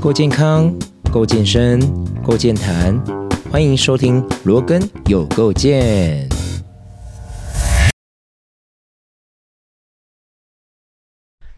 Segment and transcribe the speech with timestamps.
[0.00, 0.72] 够健康，
[1.12, 1.80] 够健身，
[2.22, 2.98] 够健谈，
[3.50, 6.28] 欢迎收听罗根有够健。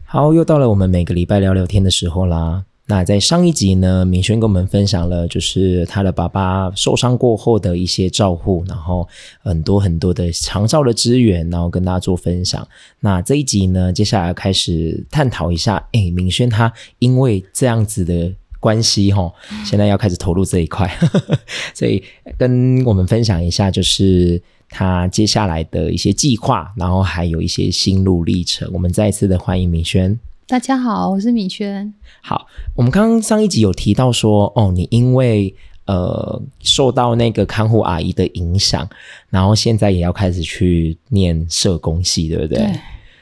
[0.03, 2.65] 好，又到了我们每个礼拜聊聊天的时候啦。
[2.91, 9.07] 那在上一集呢，敏轩跟我们分享了，就是他的爸爸受伤过后的一些照护，然后
[9.39, 12.67] 很多很多的长照的资源，然后跟大家做分享。
[12.99, 16.69] 那这一集呢，接下来开始探讨一下，哎，敏轩他
[16.99, 19.31] 因为这样子的关系，哈，
[19.63, 20.93] 现在要开始投入这一块，
[21.73, 22.03] 所以
[22.37, 28.69] 跟我们分享一下，就是他接下来的一些计划，然后还有一些心路历程。
[28.73, 30.19] 我们再一次的欢迎敏轩。
[30.51, 31.93] 大家好，我是米轩。
[32.21, 38.85] 好，我们刚刚上一集有提到说，哦，你因为呃受到那个看护阿姨的影响，
[39.29, 42.57] 然后现在也要开始去念社工系，对不对？
[42.57, 42.79] 对。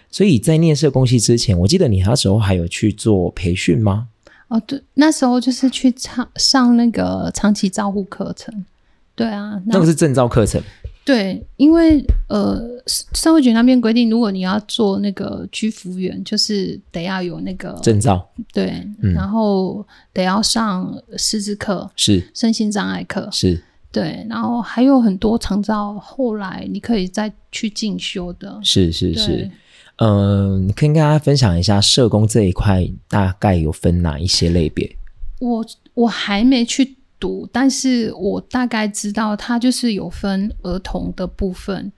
[0.09, 4.07] 所以在念社工系之前，我记得你那时候还有去做培训吗？
[4.47, 8.65] 哦，对，那时候就是去上上那个长期照护课程。
[9.13, 10.59] 对啊，那个是证照课程。
[11.05, 19.83] 对，因为呃，社会局那边规定，如果你要做那个居服员，就是得要有那个证照，对，然后
[20.13, 22.23] 得要上师资课，是。
[22.35, 23.59] 身心障碍课，是。
[23.91, 29.49] 对，然后还有很多长照，后来你可以再去进修的，是是是，
[29.95, 34.95] 嗯，你可以跟大家分享一下社工这一块大概有分哪一些类别？
[35.39, 36.97] 我我还没去。
[37.19, 41.91] 读，但是我大概知道，它就是有分儿童的部分，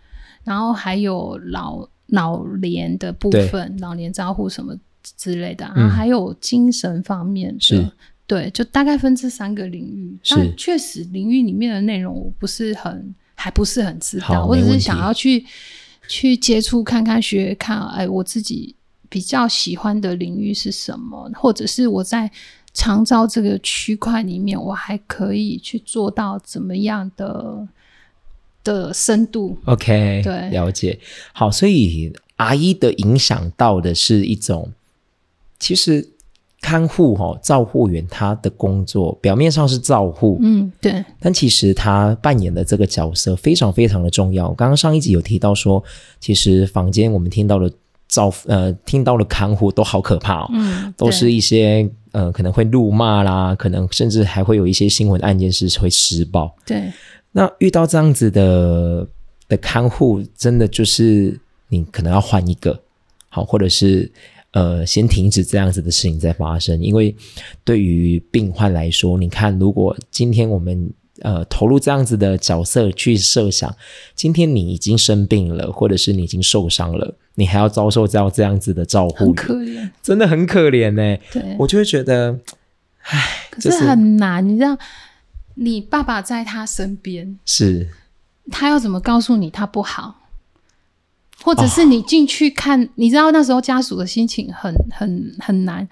[0.44, 4.76] 然后还有老老年的部分，老年照护什么
[5.18, 7.92] 之类的，然后还有精神方面的，
[8.26, 10.18] 对，就大概分这三个领域。
[10.30, 15.46] 但确实，领域里面的内容我不是很，还不是很知道，我只是想要去
[16.08, 18.76] 去接触看看学看，哎，我自己
[19.08, 22.32] 比较喜欢的领域是什么，或者是我在。
[22.74, 27.68] 长照这个区块里面，我还可以去做到怎么样的
[28.64, 30.98] 的深度？OK，对，了解。
[31.34, 34.72] 好，所以阿姨的影响到的是一种，
[35.60, 36.08] 其实
[36.62, 44.48] 看护哈，照护员他的工作表面上是照护，嗯，对，但其实他扮演的这个角色非常非常的重要。
[44.54, 45.84] 刚刚上一集有提到说，
[46.22, 47.70] 其实房间我们听到的
[48.08, 51.90] 照呃，听到的看护都好可怕哦，嗯，都是一些。
[52.12, 56.54] 呃，可能会怒骂啦，可能甚至还会有一些新闻案件是会施暴。
[56.66, 56.92] 对，
[57.32, 59.08] 那遇到这样子的
[59.48, 61.40] 的看护，真的就是
[61.70, 62.80] 你可能要换一个
[63.30, 64.12] 好，或者是
[64.52, 66.82] 呃，先停止这样子的事情再发生。
[66.82, 67.16] 因为
[67.64, 70.92] 对于病患来说，你看，如果今天我们。
[71.22, 73.76] 呃，投入这样子的角色去设想，
[74.16, 81.18] 今天你已经生病了，或者是你已经受伤了，你还要遭受到这样子的照顾，很可怜，真的很可怜呢。
[81.32, 82.40] 对，我就会觉得，
[83.04, 84.48] 唉，可是很难。
[84.48, 84.78] 你知道，
[85.56, 87.90] 你爸爸在他身边，是，
[88.50, 90.16] 他要怎么告诉你他不好，
[91.44, 95.88] 或者是你进去看，你知道那时候家属的心情很很很难。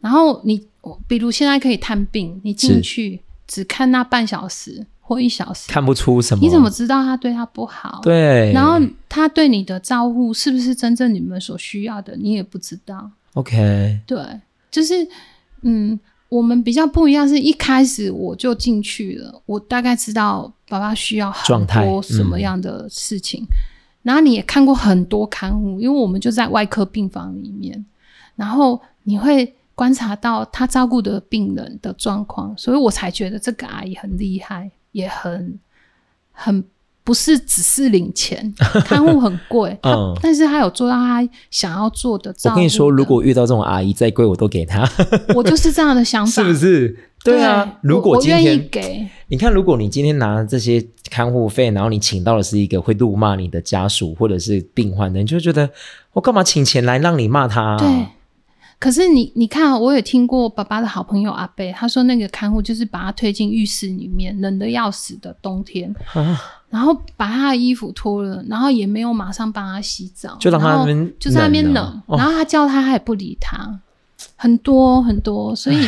[0.00, 0.66] 然后你，
[1.06, 3.20] 比如现在可以探病，你进去。
[3.52, 6.42] 只看那半小时或一小时，看不出什么。
[6.42, 8.00] 你怎么知道他对他不好？
[8.02, 8.50] 对。
[8.54, 8.80] 然后
[9.10, 12.16] 他对你的照顾是不是真正你们所需要的？
[12.16, 13.10] 你也不知道。
[13.34, 14.00] OK。
[14.06, 14.18] 对，
[14.70, 15.06] 就是
[15.60, 23.44] 嗯，我们比较不一样，是一开始我就进去了，我大概知道爸爸需要很多什么样的事情。
[24.02, 27.84] 然后你也看过很多看护，因为我们就在外科病房里面，
[28.34, 29.54] 然后你会。
[29.74, 35.58] 观察到他照顾的病人的状况，所以我才觉得这个阿姨很厉害，也很
[36.30, 36.62] 很
[37.04, 38.52] 不是只是领钱，
[38.84, 42.32] 看护很贵，嗯，但是他有做到他想要做的。
[42.44, 44.88] 我跟你说，如果遇到这种阿姨再贵，我都给她。
[45.34, 46.96] 我就是这样的想法，是不是？
[47.24, 55.70] 对啊，如果今天给你看，如果你今天拿这些看护费，然后你请到的是一个会怒骂你的家属或者是病患的，你就觉得
[56.12, 57.76] 我干嘛请钱来让你骂他？
[57.78, 58.06] 对。
[58.82, 65.94] 可是你你看，我也听过爸爸的好朋友阿贝，他说那个看护就是把他推进浴室里面，冷的要死的冬天，
[66.68, 70.84] 然后把他的衣服脱了，然后也没有马上帮他洗澡，就让他
[71.20, 73.78] 就在那边冷，然后他叫他他也不理他，
[74.34, 75.86] 很多很多，所以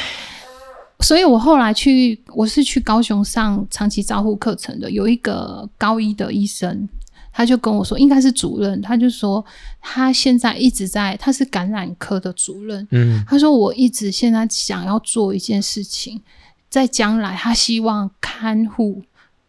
[1.01, 6.89] 所以我后来去我是去高雄上长期照护课程的，有一个高一的医生。
[7.37, 8.81] 他就跟我说，应该是主任。
[8.81, 9.45] 他就说，
[9.81, 12.87] 他现在一直在，他是感染科的主任。
[12.93, 16.23] 嗯，他说，我一直现在想要做一件事情，
[16.71, 19.03] 在将来，他希望看护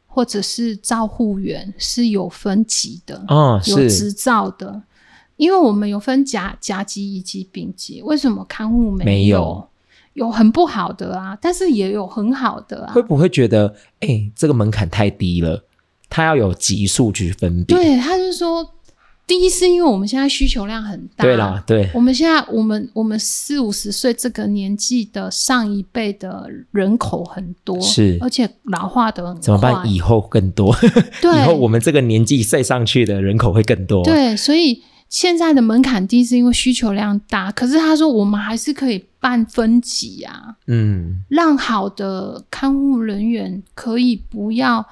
[0.08, 4.82] 或者是照护员是有分级的，哦，有执照的。
[5.38, 9.70] 因为我们有分甲甲级以及丙级，为什么看护没有？
[10.14, 12.94] 有很不好的啊，但是也有很好的啊。
[12.94, 15.62] 会不会觉得，哎，这个门槛太低了？
[16.15, 17.79] 他要有级数去分辨。
[17.79, 18.71] 对，他就说。
[19.27, 29.91] 第一是因为我们现在需求量很大，对啦，对，我们现在我们我们四五十岁这个年纪的上一辈的人口很多，是，而且老化的很怎么办？
[29.91, 30.71] 以后更多，
[31.23, 44.85] 对，以后我们这个年纪再上去的人口会更多，对，所以现在的门槛低是因为需求量大，可是他说我们还是可以办分级啊，嗯，让好的看护人员可以不要。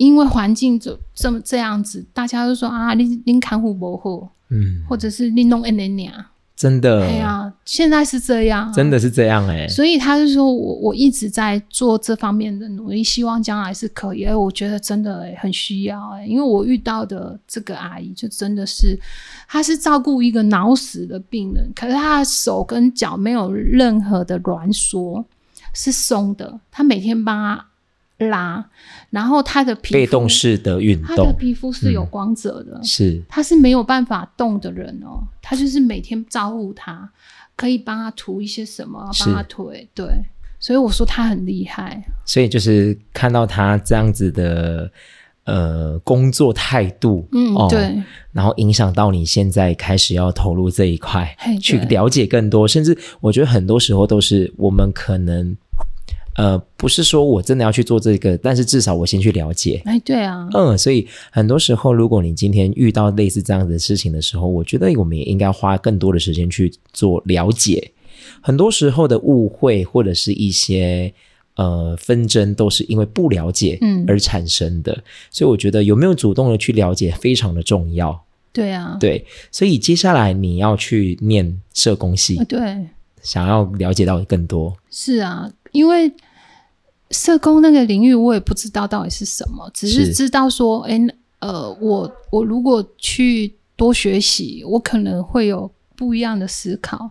[0.00, 14.24] 因为环境就这么这样子，大家都说啊，你你看护不好，嗯，或者是你弄 N N 啊，真的，哎呀，现在是这样，真的是这样哎，所以他就说我我一直在做这方面的努力，希望将来是可以。
[14.24, 18.98] 哎，我觉得真的很需要哎，因为我遇到的这个阿姨就真的是，
[19.46, 25.22] 她是照顾一个脑死的病人，可是她的手跟脚没有任何的挛缩，
[25.74, 27.66] 是松的，她每天帮他。
[28.28, 28.64] 拉，
[29.10, 33.22] 然后他的皮被动式的运动，他的皮肤是有光泽的，是。
[33.28, 37.10] 他是没有办法动的人哦，他就是每天照顾他，
[37.56, 40.06] 可以帮他涂一些什么，帮他推，对，
[40.58, 42.02] 所以我说他很厉害。
[42.26, 44.90] 所以就是看到他这样子的
[45.44, 48.02] 呃工作态度，嗯，对，
[48.32, 55.56] 然后影响到你现在开始要投入这一块，去了解更多，甚至我觉得很多时候都是我们可能。
[56.40, 59.82] 呃，不是说我真的要去做这个，但是至少我先去了解。
[59.84, 67.92] 哎，对啊，嗯，所以很多时候，如果你今天遇到类似这样的事情的时候，我觉得我们也应该花更多的时间去做了解。
[68.40, 71.12] 很多时候的误会或者是一些
[71.56, 74.98] 呃纷争，都是因为不了解嗯而产生的。
[75.30, 78.18] 所以我觉得有没有主动的去了解非常的重要。
[78.50, 82.58] 对啊，对，所以接下来你要去念社工系，对，
[83.20, 84.74] 想要了解到更多。
[84.90, 85.52] 是啊。
[85.72, 86.10] 因为
[87.10, 90.98] 社工那个领域，我也不知道到底是什么，只是知道说，哎，
[91.40, 97.10] 呃，我我如果去多学习，我可能会有不一样的思考。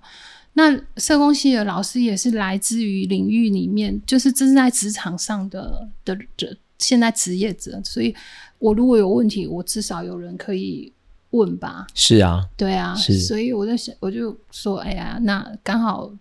[0.53, 8.13] 那社工系的老师也是来自于领域里面，就是正在职场上的的的现在职业者，所以
[8.57, 10.91] 我如果有问题，我至少有人可以
[11.31, 11.87] 问吧。
[11.93, 16.11] 是啊，对啊，所以我在想，我就说，哎呀，那刚好。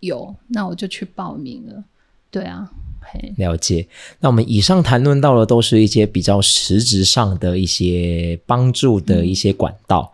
[0.00, 1.82] 有，那我就去报名了。
[2.30, 2.70] 对啊，
[3.36, 3.86] 了解。
[4.20, 10.12] 那我们以上谈论到的都是一些比较实质上的一些帮助的一些管道。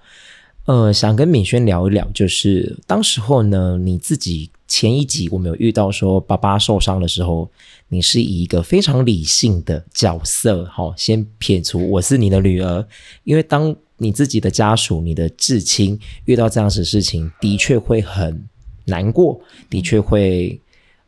[0.66, 7.50] 呃，想跟敏轩聊一聊，就是当时候呢，你自己前一集我们有遇到说爸爸受伤的时候，
[7.88, 12.86] 你是以一个非常理性的角色，好，先撇除我是你的女儿，
[13.24, 18.44] 因为当你自己的家属、你的至亲遇到这样子事情，的确会很。
[18.86, 20.60] 难过的确会，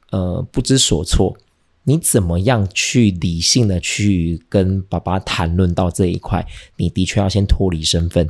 [0.09, 1.37] 呃，不知所措。
[1.89, 6.45] 你怎么样去理性的去跟爸爸谈论到这一块？
[6.77, 8.29] 你的确要先脱离身份。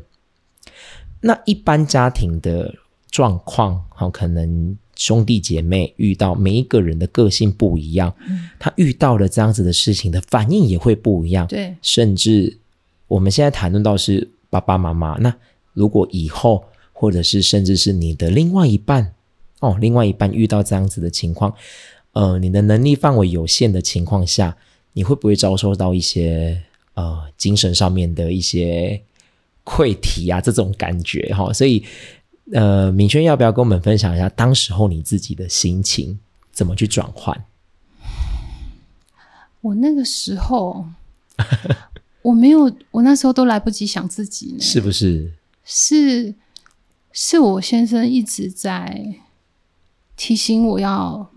[1.20, 2.74] 那一般家庭的
[3.10, 8.14] 状况，好，可能兄弟姐妹遇到每一个人的个性不一样，
[8.58, 11.46] 他遇到了这样子的事情的反应也会不一样。
[11.46, 12.58] 对，甚至
[13.08, 15.34] 我们现在谈论到是爸爸妈妈，那
[15.72, 16.62] 如果以后
[16.92, 19.14] 或者是甚至是你的另外一半。
[19.60, 21.52] 哦，另外一半遇到这样子的情况，
[22.16, 24.56] 呃，你的能力范围有限的情况下，
[24.94, 26.62] 你会不会遭受到一些
[26.94, 29.02] 呃精神上面的一些
[29.66, 30.40] 溃体啊？
[30.40, 31.84] 这种感觉哈，所以
[32.52, 36.18] 呃，敏轩要不要跟我们分享一下当时候你自己的心情
[36.50, 37.44] 怎么去转换？
[39.60, 40.86] 我那个时候
[42.22, 45.34] 我没有，我那时候都来不及想自己，是不是？
[45.66, 46.34] 是，
[47.12, 49.16] 是我先生一直在。
[50.16, 51.30] 提醒我要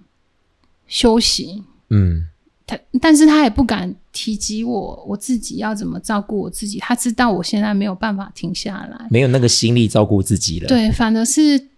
[0.89, 2.27] 休息，嗯，
[2.67, 6.79] 他但是他也不敢提及我，我自己要怎么照顾我自己。
[6.79, 10.67] 他知道我现在没有办法停下来，没有那个心力照顾自己了。
[10.67, 11.69] 对，反而是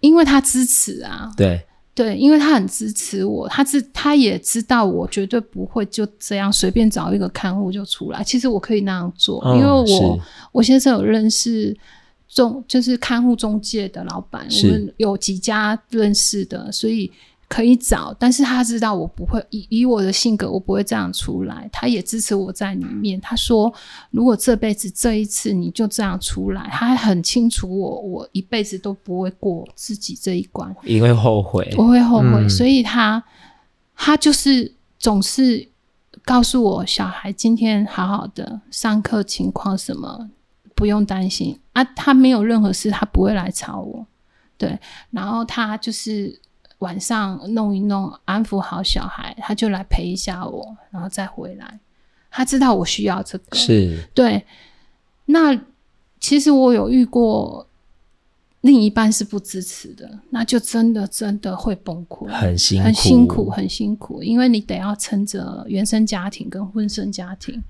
[0.00, 1.62] 因为他支持啊，对
[1.94, 8.24] 对，因为他很支持我，他知他也知道我绝对不会就这样随便找一个看护就出来。
[8.24, 10.18] 其实我可以那样做，因为我
[10.52, 11.76] 我先生有认识。
[12.26, 17.08] 中就是看护中介的老板，我们有几家认识的，所以
[17.48, 18.14] 可以找。
[18.18, 21.68] 但是他知道我不会以以我的性格，我不会这样出来。
[21.72, 23.20] 他也支持我在里面。
[23.20, 23.72] 他说，
[24.10, 32.48] 如果这辈子这一次你就这样出来，他还很清楚我，我一辈子都不会过自己这一关，因为后悔，我会后悔。
[32.48, 33.22] 所以他
[33.94, 35.68] 他就是总是
[36.24, 40.30] 告诉我，小孩今天好好的上课情况什么。
[40.76, 44.04] 不用担心啊，他没有任何事，他不会来吵我。
[44.58, 44.76] 对，
[45.12, 46.40] 然后他就是
[46.84, 51.80] 晚上弄一弄，安抚好小孩，他就来陪一下我，然后再回来。
[52.30, 54.44] 他知道我需要这个，是对。
[55.26, 55.58] 那
[56.20, 57.66] 其实我有遇过。
[58.64, 67.62] 另一半是不支持的，那就真的真的会崩溃，很辛苦，很辛苦，很辛苦，因为你得要撑着原生家庭跟婚生家庭，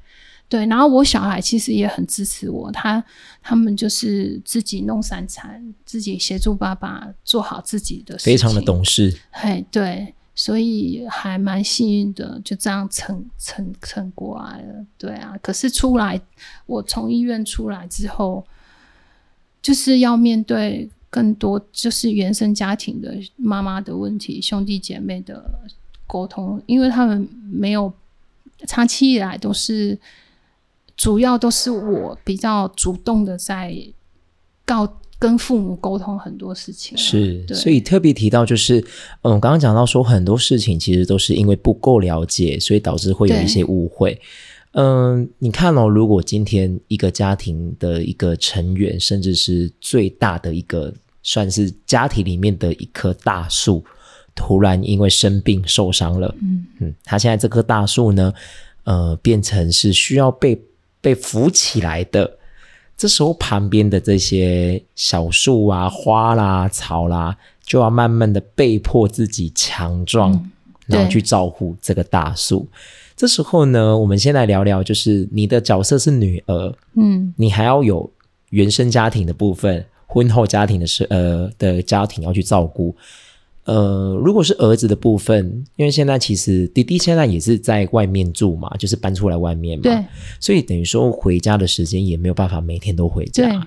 [0.55, 0.67] 对。
[0.67, 3.03] 然后我小孩其实也很支持我，他
[3.43, 9.19] 他们就是自己弄三餐，自己协助爸爸做好自己的，非常的懂事。
[9.33, 14.87] 嘿，对，所以还蛮幸运的，就这样撑撑撑过来了。
[14.97, 16.21] 对啊，可是出来，
[16.67, 18.47] 我从医院出来之后。
[19.65, 25.43] 就是要面对更多，就是原生家庭的妈妈的问题，兄弟姐妹的
[26.07, 27.91] 沟通，因为他们没有
[28.67, 29.99] 长期以来都是，
[30.97, 33.75] 主要都是我比较主动的在
[34.65, 36.97] 告跟父母沟通很多事情。
[36.99, 38.85] 是，所以特别提到就是，
[39.23, 44.21] 嗯，刚刚讲到说很多事情其实都是因为不够了解，所以导致会有一些误会。
[44.73, 53.85] 嗯，你看哦，如果今天一个家庭的一个成员，甚至是最大的一个，算是家庭里面的一棵大树，
[54.35, 58.35] 突然因为生病受伤了，嗯嗯，他现在这棵大树呢，
[58.83, 60.61] 呃，变成是需要被
[61.05, 62.39] 被扶起来的，
[62.97, 70.51] 这时候旁边的这些小树啊、花啦、草啦，就要慢慢的被迫自己强壮，
[70.87, 72.67] 然后去照顾这个大树。
[73.15, 78.11] 这时候呢，我们先来聊聊，就是你的角色是女儿，嗯，你还要有
[78.49, 82.97] 原生家庭的部分，婚后家庭的是呃的家庭要去照顾。
[83.65, 90.05] 呃，如果是儿子的部分，因为现在其实弟弟现在也是在外面住嘛，就是搬出来外面嘛，对，
[90.39, 93.67] 所以等于说回家的时间也没有办法每天都回家，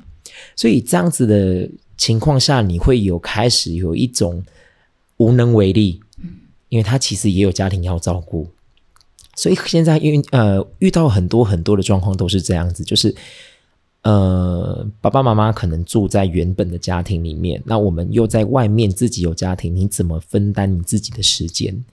[0.56, 4.44] 所以这样子的情况下，你会有开始有一种
[5.18, 6.00] 无能为力，
[6.70, 8.48] 因为他其实也有家庭要照顾。
[9.36, 13.16] 所以现在遇呃遇到很多很多的状况都是这样子，就是
[14.08, 21.84] 呃爸爸妈妈可能住在原本的家庭里面，那我们又在外面自己有家庭，你怎么分担你自己的时间？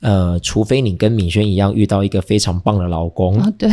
[0.00, 3.68] 呃，除非你跟敏轩一样遇到一个非常棒的老公，对，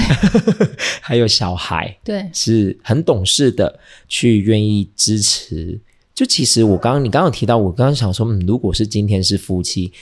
[1.02, 5.80] 还有小孩，对，是很懂事的，去愿意支持。
[6.14, 9.94] 就其实我刚刚你刚刚提到，我刚刚想说，嗯，如果是今天是夫妻。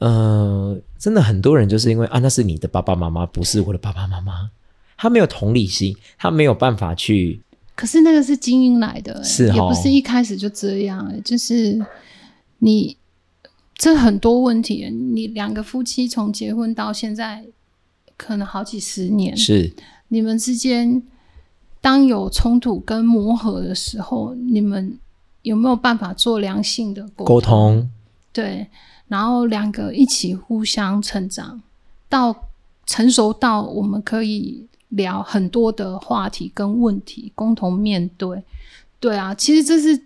[0.00, 4.50] 呃，真的很多人就是因为啊，那是你的爸爸妈妈，不是我的爸爸妈妈，
[4.98, 7.40] 他没有同理心，他没有办法去。
[7.74, 11.80] 可是那个是精英来的，是也不是一开始就这样，就是
[12.58, 12.96] 你
[13.76, 17.44] 这很多问题，你两个夫妻从结婚到现在，
[18.16, 19.72] 可能好几十年，是
[20.08, 21.00] 你们之间
[21.80, 24.98] 当有冲突跟磨合的时候，你们
[25.42, 27.88] 有没有办法做良性的沟通？
[28.32, 28.66] 对。
[29.06, 31.62] 然后两个一起互相成长，
[32.10, 32.50] 到
[32.84, 38.42] 成熟到我们可以聊很多的话题跟问题，共同面对。
[39.00, 40.00] 对啊，其实这是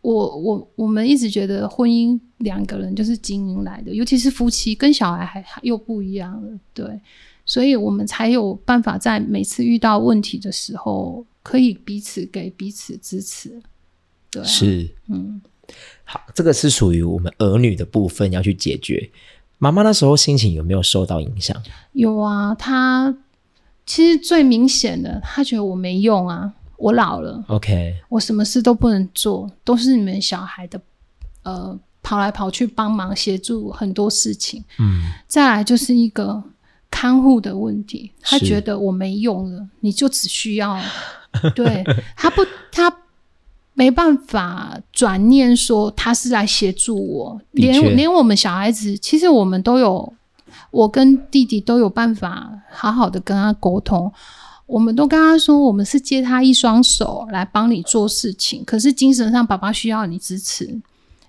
[0.00, 6.58] 我我我们一直觉得婚姻两个人就是经营来的，尤其是夫妻跟小孩还又不一样了。
[6.72, 7.00] 对，
[7.44, 13.60] 所以我们才有办法在每次遇到问题的时候，可以彼此给彼此支持。
[14.30, 15.40] 对，是，嗯。
[16.04, 19.10] 好，这个是属于我们儿女的部分要去解决。
[19.58, 21.56] 妈妈那时候心情有没有受到影响？
[21.92, 23.16] 有啊，她
[23.84, 30.80] 其实最明显的，他觉得我没用啊，我老了，OK，我什么事都不能做，都是你们小孩的，
[31.42, 34.62] 呃，跑来跑去帮忙协助很多事情。
[34.78, 36.42] 嗯，再来就是一个
[36.90, 40.80] 看护的问题，他觉得我没用了，你就只需要，
[41.54, 41.84] 对
[42.16, 42.98] 他不他。
[43.74, 50.12] 没办法转念说他是来协助我，连连我们小孩子，其实我们都有，
[50.72, 54.12] 我跟弟弟都有办法好好的跟他沟通。
[54.66, 60.80] 我们都跟他说，我们是借他一双手来帮你做事情，可是精神上爸爸需要你支持，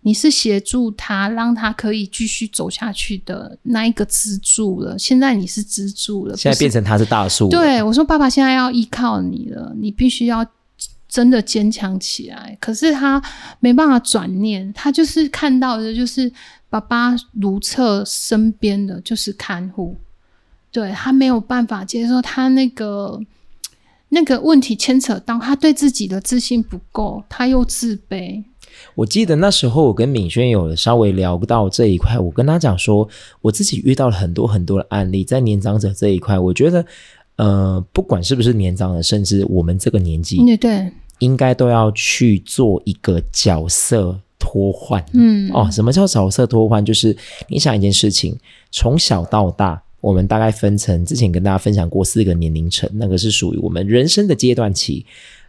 [0.02, 4.98] 你是协助他，让他可以继续走下去的那一个支柱了。
[4.98, 7.50] 现在你是支柱了，现在变成他是大树。
[7.50, 10.44] 对我说，爸爸现在要依靠你了，你必须要。
[11.10, 13.22] 真的坚强起来，可是他
[13.60, 16.32] 没办法转念，他就是看到的，就是
[16.74, 19.96] 爸爸如厕身边的就是看护，
[20.72, 23.22] 对他没有办法接受，他那个
[24.10, 28.44] 那个问题牵扯到他对自己的自信不够，他又自卑。
[28.96, 33.08] 我记得那时候我跟敏轩有稍微聊到这一块，我跟他讲说，
[33.42, 36.84] 我自己遇到了很多很多的案例，在年长者这一块，我觉得，
[37.36, 40.92] 呃，不管是不是年长者，甚至我们这个年纪，对。
[41.20, 45.02] 应该都要去做一个角色脱换。
[45.14, 46.84] 嗯，哦，什么叫角色脱换？
[46.84, 47.16] 就是
[47.48, 48.38] 你想一件事情，
[48.72, 55.06] 从小到大，我们大概分成之前跟大家分享过四个年龄层，那个是属于我们人生的阶段期。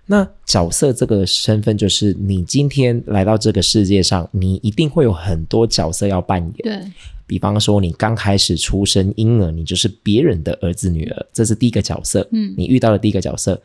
[0.06, 6.52] 那角色这个身份，就是你今天来到这个世界上，你一定会有很多角色要扮演。
[6.62, 6.92] 对，
[7.26, 12.28] 比方说，你刚开始出生婴儿，你就是别人的儿子女儿，这是第一个角色。
[12.32, 13.60] 嗯你遇到的第一个角色。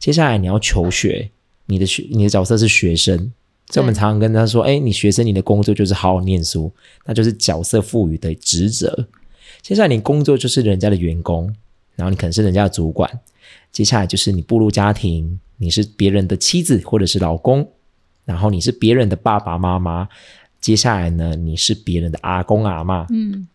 [0.00, 1.30] 接下来你要求学，
[1.66, 3.32] 你的学你的角色是学生，
[3.70, 6.70] 所以我们常常跟他说：“哎，你学生，你的工作就是好好念书，
[7.06, 9.08] 那就是角色赋予的职责。”
[9.62, 11.54] 接下来你工作就是人家的员工，
[11.96, 13.10] 然后你可能是人家的主管。
[13.72, 17.66] 接下来就是你步入家庭，你是别人的妻子或者是老公，
[18.24, 20.08] 然后你是别人的爸爸妈妈。
[20.60, 23.06] 接下来呢，你是别人的阿公阿妈。
[23.10, 23.48] 嗯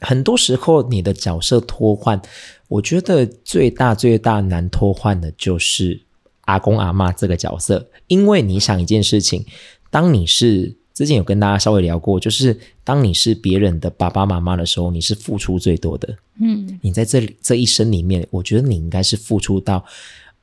[0.00, 2.20] 很多时候你的角色脱换，
[2.68, 6.00] 我觉得最大最大难脱换的就是
[6.44, 9.44] 阿公阿妈这个角色，因为你想一件事情，
[9.90, 16.16] 当你是之前有跟大家稍微聊过，就是当你是别人的爸爸妈妈的时候，你是付出最多的。
[16.40, 19.84] 嗯你在这里这一生里面，我觉得你应该是付出到。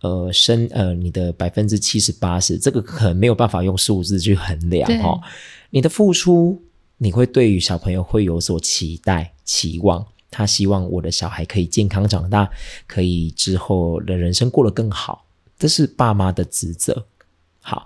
[0.04, 5.22] 呃，生呃，你的百分之七十八十，这个可能没有办法用数字去衡量哈哦。
[5.70, 6.60] 你的付出，
[6.98, 12.50] 你会对于小朋友会有所期待、期望，他希望我的小孩可以健康长大，
[12.88, 15.24] 可以之后的人生过得更好，
[15.62, 17.06] 这是爸妈的职责。
[17.62, 17.86] 好，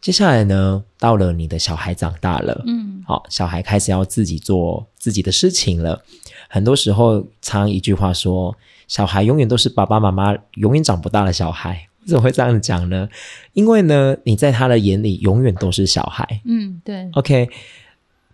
[0.00, 6.00] 接下来呢，到了你的小孩长大了，嗯好，小孩开始要自己做自己的事情了。
[6.48, 8.56] 很多时候，常一句话说，
[8.86, 11.88] 小孩永远都是爸爸妈妈永远长不大的小孩。
[12.02, 13.08] 为什么会这样讲呢？
[13.54, 16.40] 因为呢，你在他的眼里永远都是小孩。
[16.44, 17.48] 嗯，对，OK，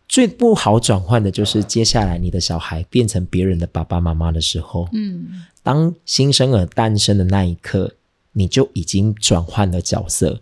[0.06, 7.94] 最不好转换的就是接下来你的小孩变成别人的爸爸妈妈的时候，嗯当新生儿诞生的那一刻，
[8.33, 10.41] 你就已经转换了角色。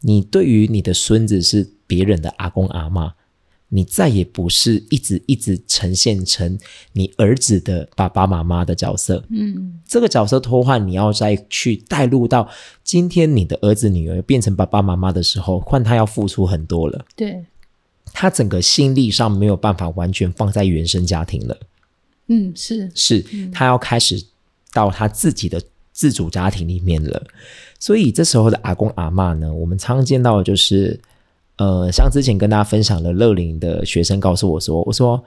[0.00, 3.14] 你对于你的孙子是别人的阿公阿妈，
[3.68, 6.58] 你再也不是一直一直呈现成
[6.92, 9.24] 你儿子的爸爸妈妈的角色。
[9.30, 12.48] 嗯这个角色脱换，你要再去带入到
[12.82, 17.04] 今天你的儿子女儿变成爸爸妈妈的时候，换他要付出很多了。
[17.14, 17.44] 对，
[18.12, 21.58] 他整个心力上没有办法完全放在原生家庭了。
[22.28, 24.24] 嗯是，是他要开始
[24.72, 25.60] 到他自己的
[26.00, 27.22] 自主家庭里面了。
[27.78, 30.98] 所以这时候的阿公阿嬷呢，我们常常见到的就是，
[31.58, 35.22] 呃，像之前跟大家分享的乐龄的学生告诉我说，我说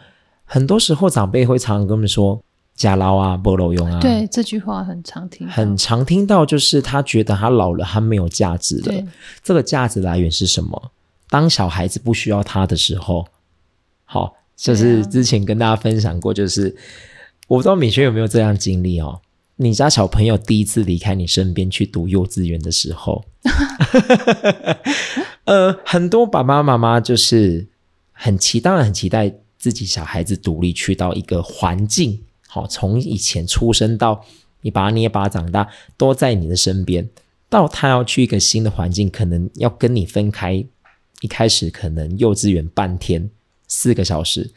[0.46, 2.42] 很多时候长辈会常常跟我们说
[2.76, 9.04] “家老啊，不老用啊”，对，这句话很常听，很常听到，就是他觉得他老了，他没有价值了。
[9.44, 10.92] 这个价值来源是什么？
[11.30, 13.26] 当小孩子不需要他的时候，
[14.06, 16.76] 好，就是之前跟大家分享过，就是
[17.48, 19.20] 我不知道敏轩有没有这样经历哦。
[19.58, 23.24] 你家小朋友第一次离开你身边去读幼稚园的时候，
[25.46, 27.68] 呃，很多爸爸妈妈就是
[28.12, 34.26] 很期，当然很期待自己小孩子独立去到一个环境，好，从以前出生到
[34.62, 37.10] 你把他捏把他长大，都在你的身边。
[37.50, 40.66] 到他要去一个新的环境，可能要跟你分开，
[41.22, 43.30] 一开始可能幼稚园半天
[43.68, 44.50] 四个小时，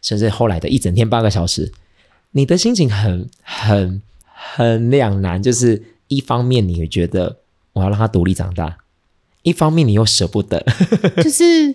[0.00, 1.72] 甚至后来的一整天八个小时，
[2.30, 4.00] 你的心情很很
[4.52, 7.38] 很两难，就是一方面你会觉得
[7.72, 8.76] 我要让他独立长大，
[9.42, 10.64] 一方面你又舍不得，
[11.22, 11.74] 就是，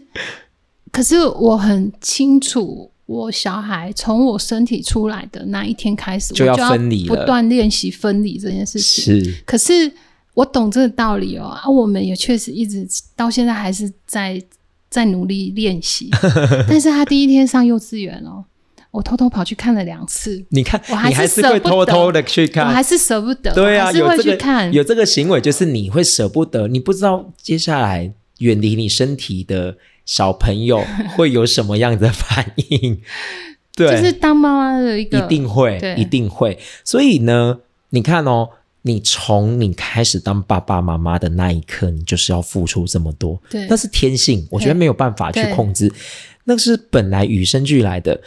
[0.91, 9.03] 可是我很清楚，我小孩从我身体出来的那一天开始，就要分离了不断练习分离这件事情。
[9.03, 9.91] 是可是
[10.35, 14.41] 我懂这个道理哦，啊，我们也确实一直到现在还是在
[14.89, 16.09] 在努力练习。
[16.69, 18.45] 但是他第一天上幼稚园哦，
[18.91, 24.73] 我偷偷跑去看了两次，你看，我还是你还是会偷偷的去看，我还是舍不得，对啊，有这个看。
[24.73, 30.83] 有这个行为，就是你会舍不得，你不知道接下来远离你身体的小朋友
[31.15, 32.99] 会有什么样的反应。
[33.77, 36.57] 对，就是当妈妈的一个一定会，一定会。
[36.83, 37.59] 所以呢，
[37.91, 38.49] 你看哦，
[38.81, 43.67] 你从你开始当爸爸妈妈的那一刻，你就是要付出这么多，对。
[43.69, 44.79] 那是天性，我觉得对。
[44.79, 45.93] 没有办法去控制，
[46.45, 48.19] 那是本来与生俱来的。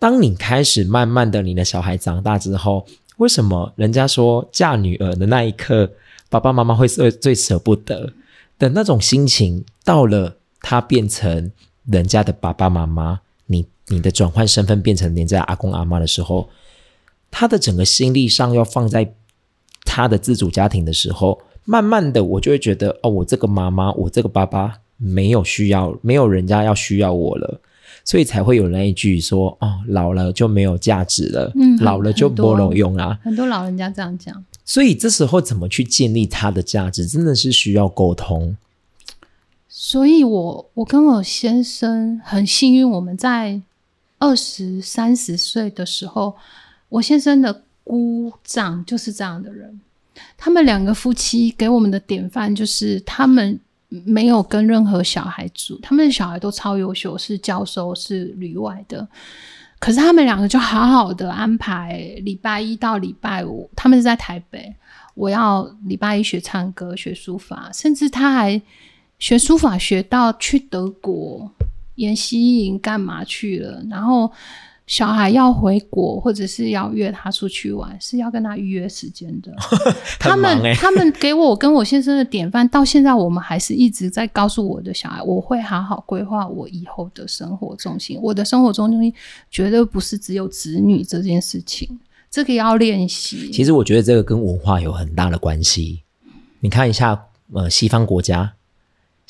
[0.00, 2.86] 当你开始慢慢的，你的小孩长大之后，
[3.18, 5.92] 为什么人家说嫁女儿的那一刻，
[6.30, 8.14] 爸爸妈妈会最最舍不得
[8.58, 11.52] 的那种心情，到了他变成
[11.84, 16.48] 人家的爸爸妈妈，你你的转换身份变成人家阿公阿妈的时候，
[17.30, 19.12] 他的整个心力上要放在
[19.84, 27.60] 他的自主家庭的时候，慢慢的我就会觉得，哦，我这个妈妈，我这个爸爸没有需要，没有人家要需要我了。
[28.10, 33.16] 所以才会有那一句说：“哦，老了就没有价值了，嗯老了就不能用啊。
[33.22, 38.56] 很多老人家这样讲，”所以这时候怎么去建立他的价值，真的是需要沟通。
[39.68, 43.62] 所以我我跟我先生很幸运，我们在
[44.18, 46.34] 二十三十岁的时候，
[46.88, 49.80] 我先生的姑丈就是这样的人。
[50.36, 53.60] 他们两个夫妻给我们的典范就是他们
[54.06, 59.06] 没有跟任何小孩住，他们的小孩都超优秀，是教授，是旅外的。
[59.78, 64.74] 可是他们两个就好好的安排礼拜一到礼拜五，他们是在台北，
[65.14, 68.62] 我要礼拜一学唱歌、学书法，甚至他还
[69.18, 71.50] 学书法学到去德国
[71.96, 74.32] 研习营干嘛去了，然后。
[74.90, 79.54] 小孩要回国，或者是要约他出去玩，是要跟他预约时间的。
[80.18, 88.18] 他们他们给我跟我先生的典范，到现在我们还是一直在告诉我的小孩，我会好好规划我以后的生活重心。
[88.20, 89.14] 我的生活中心
[89.48, 91.88] 绝对不是只有子女这件事情，
[92.28, 93.48] 这个要练习。
[93.52, 96.02] 其实我觉得这个跟文化有很大的关系。
[96.58, 98.54] 你看一下，呃，西方国家。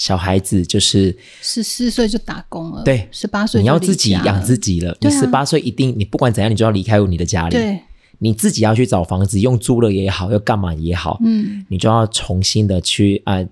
[0.01, 4.97] 小孩子就是十四岁就打工了，对，十八岁你要自己养自己了。
[5.03, 7.51] 你十八岁一定，你不管怎样，你就要离开你的家里。
[7.51, 7.79] 对，
[8.19, 13.45] 你自己要去找房子，用租了也好，要干嘛也好，嗯，你就要重新的去啊，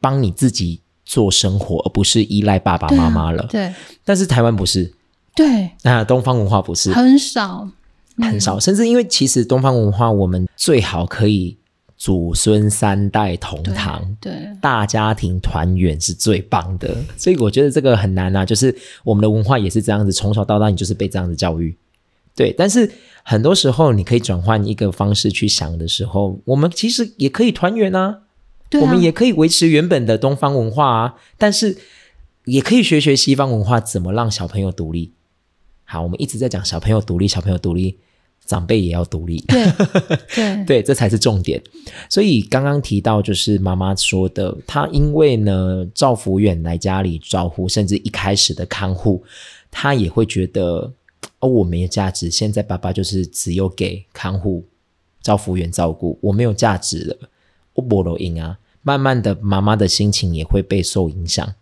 [0.00, 3.46] 帮你自己做生活，而不是依赖爸爸妈妈了。
[3.48, 3.72] 对，
[4.04, 4.92] 但是台湾不是，
[5.36, 7.68] 对，那东方文化不是很少，
[8.16, 11.56] 很少，甚至因为其实东方文化，我们最好可以。
[12.02, 18.44] 祖孙三代同堂，对大家庭团圆是最棒的，所以我觉得这个很难啊。
[18.44, 21.76] 就是我们的文化也是这样子，从小到大你就是被这样子教育，
[22.34, 22.52] 对。
[22.58, 22.90] 但是
[23.22, 28.22] 很多时候你可以转换一个方式去想的时候，我们其实也可以团圆啊，
[28.80, 31.78] 我们也可以维持原本的东方文化啊，但是
[32.46, 35.12] 也可以学学西方文化，怎么让小朋友独立。
[35.84, 37.98] 好，我们一直在讲小朋友独立，小朋友独立。
[38.44, 39.64] 长辈也要独立，对
[40.34, 41.62] 对对，这才是重点。
[42.10, 49.24] 所以刚刚提到，就是妈妈说的，她因为呢，赵福远来家里招呼，甚至一开始的看护，
[49.70, 50.92] 她也会觉得
[51.38, 52.30] 哦，我没有价值。
[52.30, 54.64] 现在爸爸就是只有给看护
[55.22, 57.16] 赵福远照顾，我没有价值了，
[57.74, 58.58] 我不录音啊。
[58.82, 61.54] 慢慢的，妈妈的心情也会被受影响，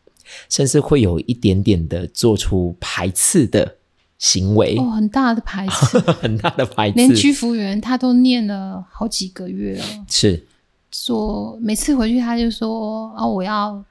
[0.49, 3.77] 甚至会有一点点的做出排斥的。
[4.21, 9.85] 行为哦，很大的牌子， 很大的牌子，连居服员他都念了好几个月了。
[10.09, 10.47] 是
[10.93, 13.83] 说每次回去他就说啊，我要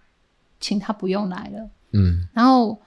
[0.59, 1.69] 请他不用来了。
[1.93, 2.79] 嗯，然后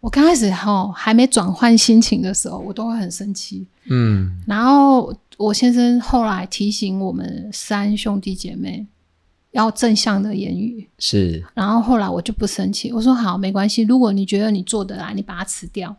[0.00, 3.66] 我刚开始哈还没转换心情的时候，我都会很生气。
[3.88, 8.86] 嗯，然后我先生后来提醒我们三兄弟姐妹
[9.52, 10.86] 要正向的言语。
[10.98, 15.96] 是，然后后来我就不生气，我说好，没关系，如果你觉得你做得来，你把它辞掉。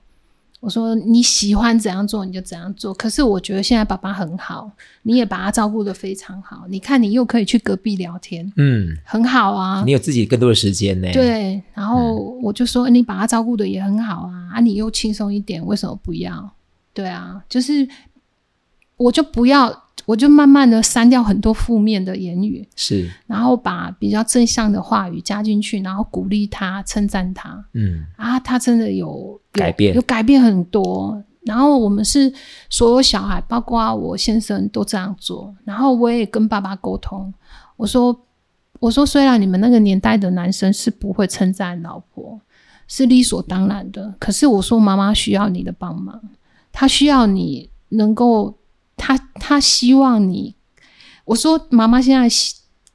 [0.61, 4.71] 我说你喜欢怎样做你就怎样做，可是我觉得现在爸爸很好，
[5.01, 6.65] 你也把他照顾的非常好。
[6.69, 9.83] 你看你又可以去隔壁聊天，嗯，很好啊。
[9.83, 11.11] 你有自己更多的时间呢。
[11.11, 16.53] 对，然后我就说你把他照顾的也很好啊，啊，你又轻松一点，为什么不要？
[16.93, 17.87] 对啊，就是
[18.97, 19.80] 我就不要。
[20.05, 31.23] 我就慢慢的删掉很多负面的言语，是，然后把比较正向的话语加进去，然后鼓励他，称赞他，嗯，啊，他真的有改变，有改变很多。
[31.43, 32.31] 然后我们是
[32.69, 35.55] 所有小孩，包括我先生都这样做。
[35.63, 37.33] 然后我也跟爸爸沟通，
[37.77, 38.15] 我说，
[38.79, 42.39] 我说虽然你们那个年代的男生是不会称赞老婆，
[42.87, 46.21] 是理所当然的，可是我说妈妈需要你的帮忙，
[46.71, 48.57] 她需要你能够。
[49.01, 50.53] 他他希望你，
[51.25, 52.29] 我说妈妈现在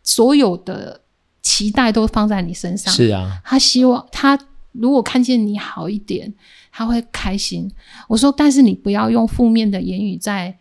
[0.04, 1.00] 所有的
[1.42, 2.94] 期待都放在你身上。
[2.94, 4.38] 是啊，他希望他
[4.70, 6.32] 如果看见你好一点，
[6.70, 7.68] 他会开心。
[8.06, 10.56] 我说，但是你不要用负面的言语在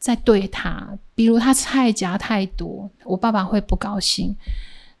[0.00, 4.34] 在对他，比如他菜夹太多，我爸爸会不高兴。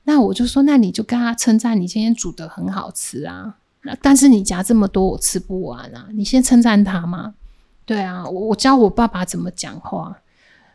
[0.04, 3.56] 那我就说，那你就跟他称赞你今天煮的很好吃啊。
[3.82, 6.06] 那但是你夹这么多，我吃不完啊。
[6.12, 7.34] 你先称赞他嘛。
[7.90, 10.16] 对啊，我我教我爸爸怎么讲话，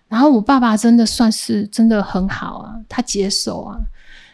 [0.10, 3.80] 然后我爸爸真的算是真的很好啊，他接受啊，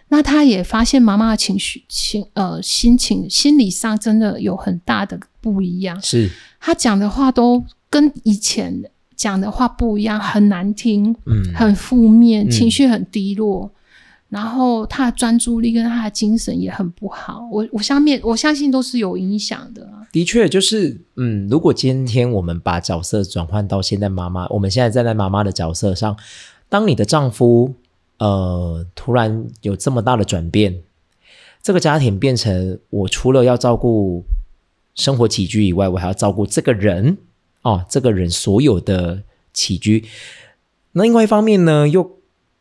[0.08, 6.28] 那他也发现妈妈的情绪情呃心情心理上真的有很大的不一样，是
[6.60, 13.70] 他讲的话都跟以前讲的话不一样，很难听，嗯，很负面，情绪很低落。
[14.32, 19.86] 然后他的专注力跟他的精神也很不好，我我相面我相信都是有影响的。
[20.10, 26.18] 的确，就是嗯，如果今天我们把角色转换到现在妈妈，我们现在站在妈妈的角色上，
[26.70, 27.74] 当你的丈夫
[28.20, 30.82] 呃突然有这么大的转变，
[31.62, 34.24] 这个家庭变成我除了要照顾
[34.96, 37.18] 生活起居以外，我还要照顾这个人
[37.64, 40.06] 哦，这个人所有的起居。
[40.94, 42.20] 那另外一方面呢，又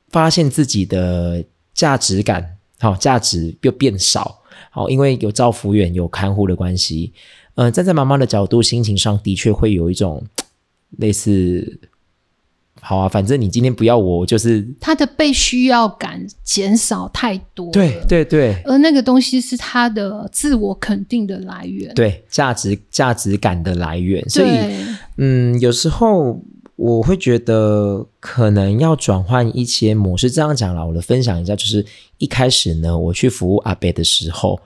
[0.09, 1.45] 发现自己的。
[1.75, 7.13] 价值感好价值又变少，好，因为有照服员有看护的关系，
[7.55, 10.25] 嗯，站在妈妈的角度，心情上的确会有一种
[10.99, 11.81] 类似。
[12.83, 17.71] 好啊，反正你今天不要我，就是他的被需要感减少太多。
[17.71, 24.27] 对对对，而那个东西是他的自我肯定的来源，对价值价值感的来源。
[24.31, 24.49] 所以，
[25.19, 26.43] 嗯，有时候
[26.81, 30.31] 我会觉得可能要转换一些模式。
[30.31, 31.85] 这样讲了，我的分享一下，就是
[32.17, 34.59] 一开始呢，我去服务阿贝的时候。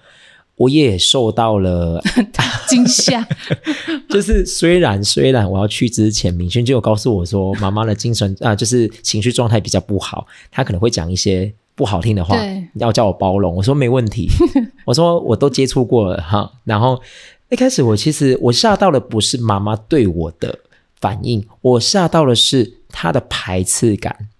[0.56, 2.00] 我也受到了
[2.70, 3.26] 惊吓，
[4.08, 12.36] 就是虽然虽然我要去之前，明轩就有告诉我说，妈妈的精神啊，就是情绪状态比较不好，她可能会讲一些不好听的话，
[12.76, 13.52] 要叫我包容。
[13.56, 14.28] 我说没问题，
[14.86, 16.48] 我说我都接触过了哈。
[16.62, 17.02] 然后
[17.50, 20.56] 一开始我其实我吓到的不是妈妈对我的
[21.04, 24.30] 反应，我吓到的是他的排斥感，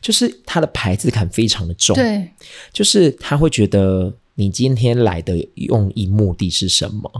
[0.00, 2.28] 就是他的排斥感非常的重，对，
[2.72, 4.14] 就是他会觉得。
[4.38, 7.10] 你今天来的用意目的是什么？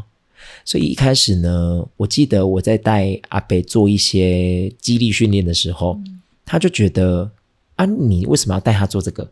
[0.66, 5.98] 所以一开始呢，我记得我在带阿北做一些激励训练的时候，
[6.44, 7.30] 他就觉得
[7.76, 9.30] 啊，你为什么要带他做这个？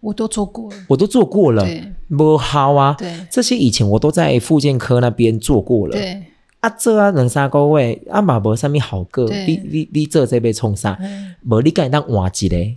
[0.00, 1.68] 我都做过了，我都做过了，
[2.16, 2.96] 不好啊。
[2.98, 5.92] 对，这些以前我都在复健科那边做过了。
[5.92, 6.22] 对，
[6.68, 10.98] 啊，这啊能三个位啊嘛无啥物好个，你你你做这被冲啥，
[11.48, 12.76] 无你敢当换一嘞。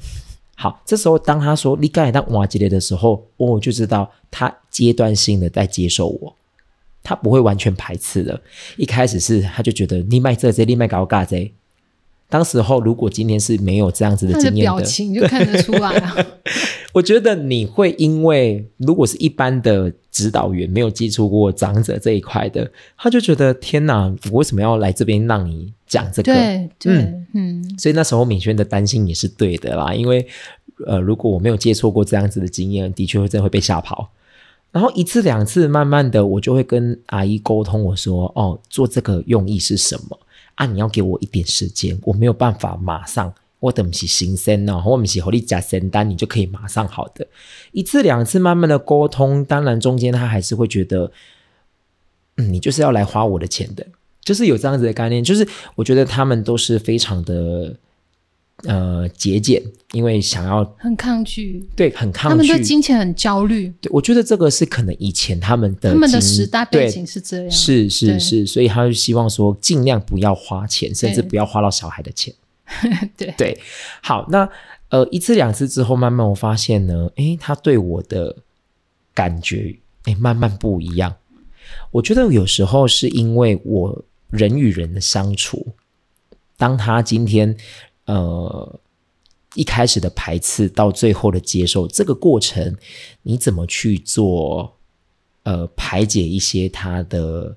[0.55, 6.35] 好，这时候当他说“你刚才当换一个”的时候，我就知道他阶段性的在接受我，
[7.01, 8.39] 他不会完全排斥的。
[8.77, 11.51] 一开始是他就觉得你卖这这，你卖搞嘎这。
[12.31, 16.15] 当时候如果今天是没有这样子的经验的，表情就看得出来啊。
[16.93, 25.73] 我觉得你会因为如果是一般的指导员，没有接触过长者这一块的，他就觉得天哪，我为什么要来这边让你？
[25.85, 26.31] 讲这个，
[26.85, 30.25] 嗯嗯，所以那时候敏轩的担心也是对的啦，因为
[30.87, 34.09] 呃，如果我没有接触过这样子的经验，的确会真的会被吓跑。
[34.71, 40.17] 然后一次两次，慢慢的，我就会跟阿姨沟通，我说：“哦，做这个用意是什么？
[40.55, 47.27] 啊，你要给我一点时间，我没有办法马上，我等不起新生哦，我们是和你加仙丹，你就可以马上好的。
[47.71, 51.11] 一次两次，慢慢的沟通，当然中间他还是会觉得，
[52.37, 53.85] 嗯，你就是要来花我的钱的。”
[54.23, 57.75] 就是有这样子的概念，就是我觉得他们都是非常的
[58.63, 63.73] 呃节俭，因为想要很抗拒，对，很抗拒，他们对金钱很焦虑。
[63.81, 72.33] 对，我觉得这个是可能以前他们的他们的时代背景是这样，是是是，所以他就希望说尽量不要花钱，甚至不要花到小孩的钱。
[73.17, 73.57] 对对，
[74.01, 74.49] 好，那
[74.89, 78.35] 呃一次两次之后，慢慢我发现呢，诶，他对我的
[79.13, 81.15] 感觉诶慢慢不一样。
[81.91, 84.03] 我觉得有时候是因为我。
[84.31, 85.73] 人与人的相处，
[86.55, 87.53] 当他今天
[88.13, 88.79] 呃
[89.55, 92.75] 一开始的排斥到最后的接受，这个过程
[93.21, 94.73] 你怎么去做？
[95.43, 97.55] 呃，排解一些他的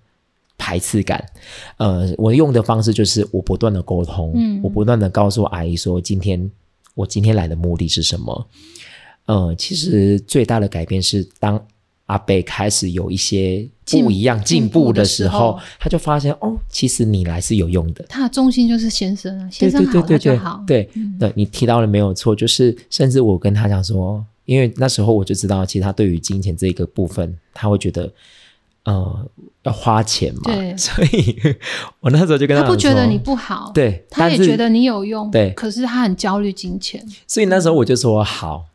[0.56, 1.22] 排斥感。
[1.76, 6.50] 呃，我用的方式就是我不断的沟通，嗯，我不断的告诉阿姨说，今天
[6.94, 8.48] 我今天来的目的是什么？
[9.26, 11.62] 呃，其实最大的改变是当。
[12.06, 18.04] 阿北开始有一些不一样进步的时候，他就发现哦，其实你来是有用的。
[18.08, 20.62] 他的重心就是先生啊，先生好就好。
[20.66, 20.88] 对
[21.18, 28.12] 对，你提到了没有错，就是甚至我跟他讲说，因为那时候我就知道，其实他对于金钱这个部分，他会觉得
[28.84, 29.26] 呃
[29.62, 30.42] 要花钱嘛。
[30.44, 31.36] 对， 所以
[32.00, 35.52] 我那时候就跟他不觉得你不好，对，他也觉得你有用，对。
[35.52, 38.66] 可是他很焦虑金钱，所以那时候我就说好，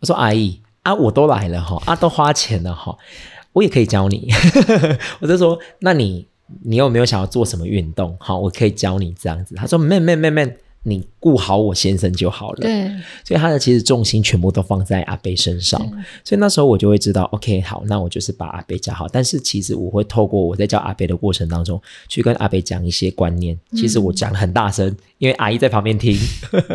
[0.00, 0.60] 我说阿姨。
[0.88, 2.96] 啊，我都来了哈，啊，都花钱了哈，
[3.52, 4.28] 我也可以教你。
[5.20, 6.26] 我就说，那你
[6.64, 8.16] 你有没有想要做什么运动？
[8.18, 9.54] 好，我可以教你这样子。
[9.54, 10.56] 他说，妹妹妹妹。
[10.84, 12.60] 你顾好我先生就好了。
[12.60, 12.88] 对，
[13.24, 15.78] 所以他的其实重心全部都放在阿贝身上。
[16.24, 19.06] 所以那时候我就会知道，OK，好，那我就是把阿贝教好。
[19.08, 23.58] 但是其实我会透过我在教阿贝的过程当中，去跟阿贝讲一些观念。
[23.72, 26.16] 其实我讲很大声，因为阿姨在旁边听，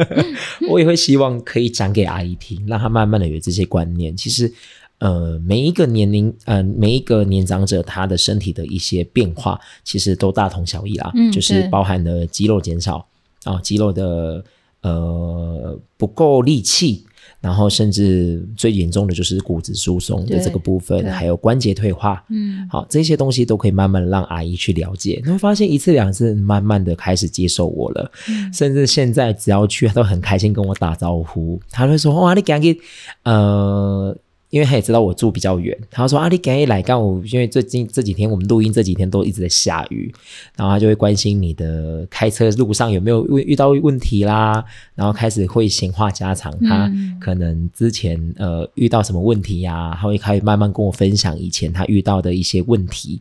[0.69, 4.15] 我也会希望可以讲给阿姨听，让她慢慢的有这些观念。
[4.15, 4.51] 其实，
[4.99, 11.11] 呃，每一个年龄，呃，每一个年长者，他的身体的一些变化，其实都大同小异啦。
[11.15, 13.05] 嗯，就是包含了肌肉减少。
[13.43, 14.43] 啊，肌肉的
[14.82, 17.06] 呃不够力气，
[17.41, 22.23] 然后甚至最严重的就是骨质疏松的这个部分，还有关节退化。
[22.29, 25.21] 嗯，好，这些东西都可以慢慢让阿姨去了解。
[25.25, 28.12] 你会发现一次两次，慢慢的开始接受我了，
[28.53, 31.60] 甚至现在只要去，她都很开心跟我打招呼。
[31.69, 32.77] 她会说：“哇，你赶紧
[33.23, 34.15] 呃。”
[34.53, 40.13] 因为他也知道我住比较远，他说：“啊，你赶紧来干我，因为最近这几天我们录音这几天都一直在下雨，
[40.55, 44.63] 然后他就会关心你的开车路上有没有遇遇到问题啦，
[44.93, 46.87] 然后开始会闲话家常，他
[47.19, 53.19] 可能之前呃遇到什么问题呀，他会开始慢慢跟我分享以前他遇到的一些问题，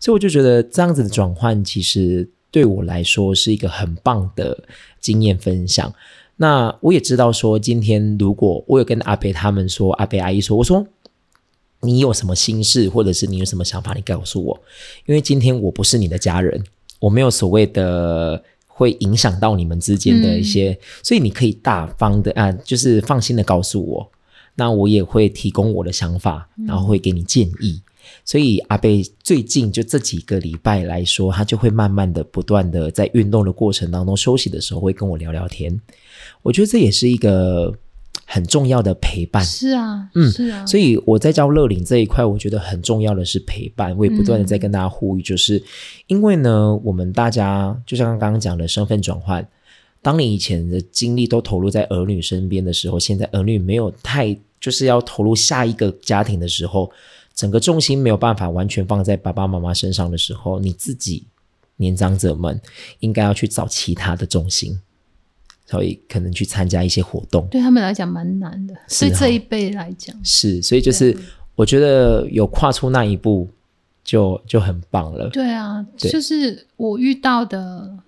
[0.00, 4.64] 所以我就觉得这样子的转换其实对我来说是一个很棒的
[4.98, 5.94] 经验分享。”
[6.36, 10.84] 那我也知道，说今天如果我有跟阿北他们说，阿北阿姨说，我说
[11.80, 14.60] 你有什么心事，或者是你有什么想法，你告诉我，
[15.06, 16.64] 因为今天我不是你的家人，
[16.98, 24.10] 我没有所谓的会影响到你们之间的一些，所以你可以大方的啊，就是放心的告诉我，
[24.56, 27.80] 那我也会提供我的想法，然后会给你建议。
[28.24, 35.80] 所以阿贝最近就这几个礼拜来说，他就会慢慢的、不断的在运动的过程当中休息的时候，会跟我聊聊天。
[36.42, 37.74] 我觉得这也是一个
[38.24, 39.44] 很重要的陪伴。
[39.44, 40.64] 是啊，嗯，是啊。
[40.66, 43.96] 所以我在教乐龄这一块，我觉得很重要的是陪伴。
[43.96, 45.62] 我也不断的在跟大家呼吁，就是
[46.06, 49.46] 因为呢，我们大家就像刚刚讲的身份转换，
[50.00, 56.90] 当你以前的精力都投入在儿女身边的时候，现在儿女没有太就是要投入下一个家庭的时候。
[57.42, 61.26] 整个重心没有办法完全放在爸爸妈妈身上的时候，你自己
[61.74, 62.60] 年长者们
[63.00, 64.78] 应该要去找其他的重心，
[65.66, 71.18] 所以可能去参加一些活动，对他们来讲蛮难的，对这一辈来讲是，所以就是
[71.56, 73.50] 我觉得有跨出那一步
[74.04, 75.28] 就就很棒了。
[75.30, 77.98] 对啊，就是我遇到的。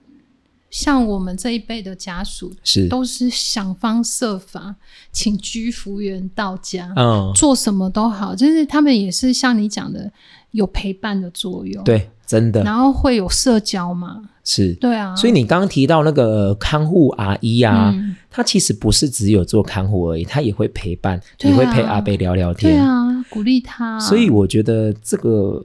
[0.74, 2.88] 像我们这一辈的家属，是。
[2.88, 4.74] 都是想方设法
[5.12, 10.10] 请居服员到家，嗯，做什么都好，就是他们也是像你讲的
[10.50, 14.74] 有陪伴的作用，对，真的，然后会有社交嘛，是。
[14.80, 17.94] 对啊，所以你刚刚提到那个看护阿姨啊，
[18.28, 25.64] 她其实不是只有做看护而已，她也会陪伴，也会陪阿贝聊聊天，对啊，鼓励他，所以我觉得这个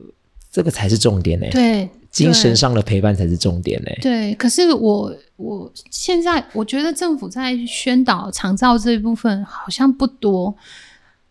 [0.52, 1.90] 这个才是重点呢，对。
[2.12, 4.00] 精神上的陪伴才是重点嘞。
[4.02, 10.56] 对，可是我我现在我觉得政府在宣导长照这一部分好像不多。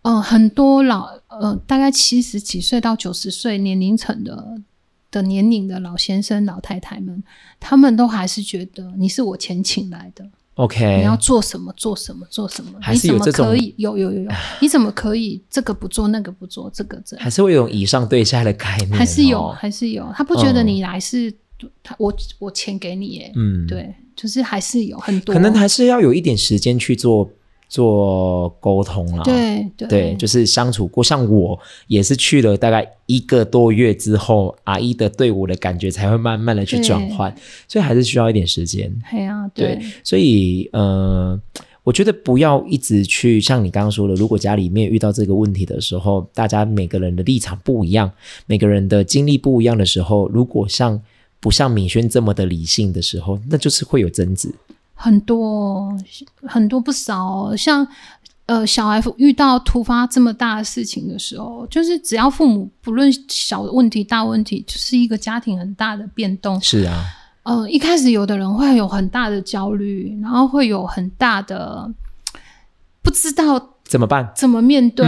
[0.03, 4.61] 嗯，很多老呃，大概七十几岁到九十岁年龄层的
[5.11, 7.23] 的年龄的老先生、老太太们，
[7.59, 10.31] 他们都还是觉得你是我钱请来的。
[10.59, 11.73] OK，你要做什么？
[11.77, 12.27] 做什么？
[12.31, 12.73] 做什么？
[12.81, 13.57] 还是有这种？
[13.77, 16.69] 有有有有， 你怎么可以这个不做，那个不做？
[16.75, 18.93] 这个这还是会有以上对下的概念？
[18.93, 20.05] 还是有，还是有。
[20.17, 21.33] 他不觉得你来是
[21.83, 27.31] 他我我钱给你，耶，嗯，对，就是还是有很多，可能还是要有一点时间去做。
[27.69, 31.05] 做沟通啦，对对，就是相处过。
[31.05, 37.35] 像我也是去了大概一个多月之后，阿姨的对我的感觉才会慢慢的去转换，
[37.69, 38.91] 所以还是需要一点时间。
[39.11, 41.39] 对啊，对，所以呃，
[41.85, 48.11] 我觉得不要一直去像你刚刚说的，如果家里面遇到这个问题的时候，大家每个人的立场不一样，
[48.47, 51.01] 每个人的经历不一样的时候，如果像
[51.39, 54.53] 不像敏轩这么的理性的时候，那就是会有争执。
[55.01, 55.97] 很多
[56.43, 57.87] 很多不少，像
[58.47, 66.61] 呃小孩遇到突发这么大的事情的时候，就是只要父母不论小问题大问题，就是一个家庭很大的变动。
[66.61, 67.05] 是啊，
[67.45, 71.89] 呃一开始有的人会有很大的焦虑，然后会有很大的
[73.01, 75.07] 不知道怎么办，怎么面对，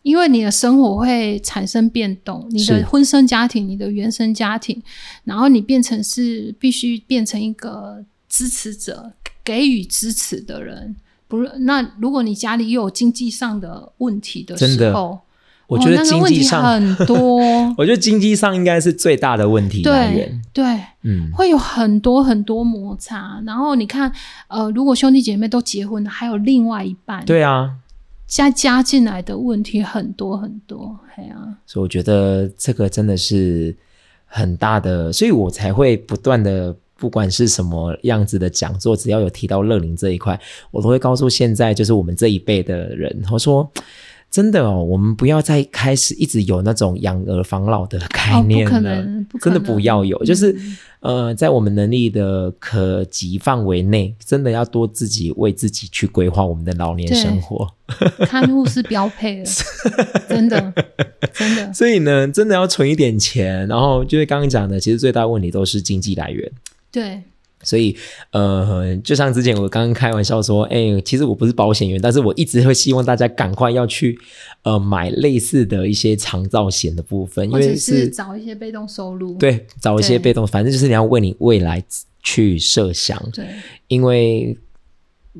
[0.00, 4.82] 因为你的生活会产生变动，你的婚生家庭，你的原生家庭，
[5.24, 8.02] 然后你变成是必须变成一个。
[8.28, 9.12] 支持者
[9.42, 10.94] 给予支持的人，
[11.26, 15.20] 不是那如果你家里又有经济上的问题的时候，
[15.66, 17.38] 我觉得经济上很多，
[17.76, 20.42] 我觉得经济上应该是最大的问题来源。
[20.52, 20.64] 对，
[21.02, 23.42] 嗯，会有很多很多摩擦。
[23.46, 24.12] 然后你看，
[24.48, 27.74] 呃，如果兄弟姐妹都结婚了，还有另外一半，对啊，
[28.26, 31.36] 加加进来的问题很多很多，哎呀，
[31.66, 33.76] 所以我觉得这个真的是
[34.26, 36.76] 很大的，所以我才会不断的。
[36.98, 40.38] 不管是什么样子的讲座，只要有提到乐龄这一块，
[40.72, 43.70] 我都会告诉现在就是我们这一辈的人，我说
[44.30, 49.02] 真的哦，我们不要再开始一直有那种养儿防老的概念了，
[49.40, 50.54] 真的不要有，就是
[51.00, 57.66] 呃，在我们能力的可及范围内，真的要多自己为自己去规划我们的老年生活。
[58.28, 59.50] 看护是标配的，
[60.28, 60.74] 真的
[61.32, 61.72] 真的。
[61.72, 66.52] 所以呢，真的要存一点钱，然后就是刚刚讲的，其实最大问题都是经济来源。
[66.90, 67.22] 对，
[67.62, 67.96] 所以
[68.32, 74.18] 呃，就像之前我刚刚开玩笑说，哎，其实我不是保险员，但是我一直会希望大家赶快要去
[74.62, 81.82] 呃买类似的一些长照险的部分，因为是找一些被动收入，对，找一些被动，反正就是你要为你未来
[82.22, 83.44] 去设想，对，
[83.88, 84.56] 因为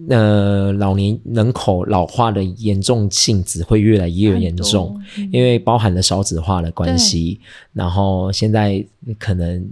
[0.09, 4.97] 呃，老年人口老化的严重性只会越来越严重，
[5.33, 7.41] 因为包含了少子化的关系，
[7.73, 8.85] 然后现在
[9.19, 9.69] 可能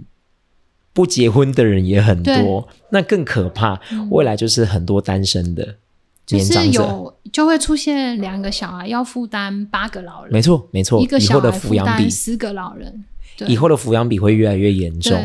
[0.97, 3.79] 不结婚的人也很多，那更可怕，
[4.09, 5.75] 未来就是很多单身的
[6.29, 13.05] 年长者，就会出现两个小孩要负担八个老人，没错没错，一个小孩抚养比十个老人。
[13.45, 15.15] 以后的抚养比会越来越严重，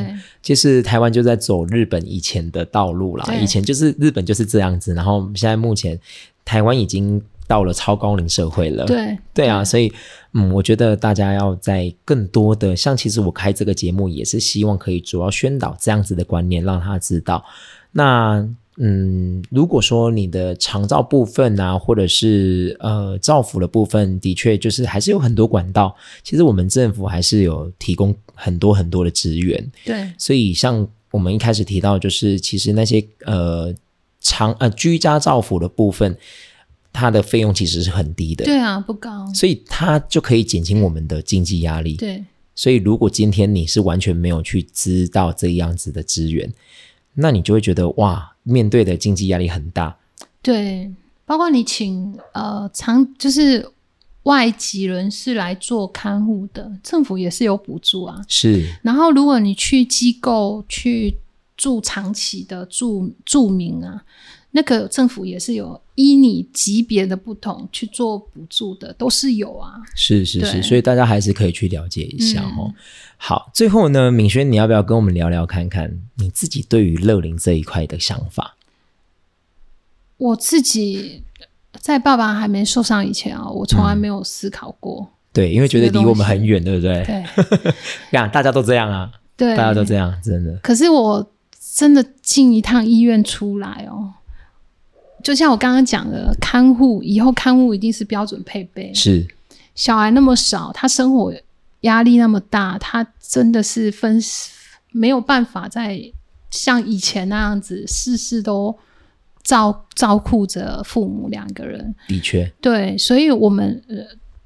[0.43, 3.25] 其实台湾就在走日本以前的道路啦。
[3.41, 5.99] 以前就是日本就是这样子，然后现在目前
[6.45, 8.86] 台湾已经到了超高龄社会了。
[8.86, 9.92] 对对啊，所以
[10.32, 17.44] 嗯，我觉得大家要在更多的像，其实我开这个节目也是希望可以主要宣导这样子的观念，让他知道
[17.92, 18.48] 那。
[18.78, 25.94] 嗯，如果说你的长照部分啊，或者是呃照福的部分，的确就是还是有很多管道。
[26.24, 29.62] 其实我们政府还是有提供很多很多的资源。
[29.84, 33.72] 对，所以像我们一开始提到，就是其实那些呃
[34.20, 36.16] 长呃居家照辅的部分，
[36.93, 38.45] 它的费用其实是很低的。
[38.45, 39.26] 对啊，不高。
[39.32, 41.97] 所以它就可以减轻我们的经济压力。
[41.97, 42.24] 对。
[42.55, 46.53] 所以如果今天你是完全没有去知道这样子的资源，
[47.14, 48.30] 那你就会觉得哇。
[48.45, 49.97] 面对的经济压力很大，
[50.43, 50.93] 对，
[51.24, 53.64] 包括你请呃长就是
[54.24, 58.20] 外籍人士来做看护的，政府也是有补助啊。
[58.26, 61.16] 是，然后如果你去机构去
[61.57, 64.03] 住长期的住住民啊，
[64.53, 69.74] 那个政府也是有依你级别的不同去做补助的，都是有啊。
[69.94, 72.72] 是是是，所以大家还是可以去了解一下哦。
[73.16, 78.57] 好，最后呢，敏轩，你要不要跟我们聊聊看看你自己对于乐龄这一块的想法？
[80.18, 81.22] 我自己
[81.80, 85.09] 在爸爸还没受伤以前啊，我从来没有思考过。
[85.32, 87.03] 对，因为觉得离我们很远，对不对？
[87.05, 87.72] 对，
[88.12, 90.55] 呀，大家都这样啊，对，大家都这样，真的。
[90.59, 91.26] 可是我
[91.74, 94.12] 真的进一趟医院出来哦，
[95.23, 98.93] 就像我刚刚讲的，看护以后看护一定是标准配备。
[98.95, 99.27] 是，
[99.75, 101.33] 小孩那么少，他生活。
[101.83, 104.23] 压力那么大，他真的是分
[104.93, 106.01] 没有办法再
[106.49, 108.73] 像以前那样子，事事都
[109.43, 111.93] 照照顾着父母两个人。
[112.07, 113.97] 的确，对，所以我们呃，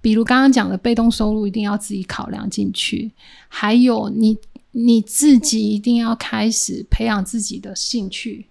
[0.01, 3.12] 比如刚刚讲的被动收入，一定要自己考量进去。
[3.49, 4.39] 还有，你
[4.70, 8.47] 你自己一定要开始培养自己的兴趣，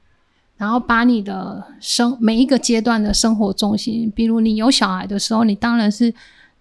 [0.57, 6.13] 然后把你的生每一个阶段的生活重心，比如你有小孩的时候，你当然是。